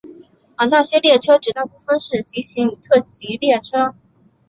[0.55, 3.93] 而那些列车绝大部分是急行与特急列车。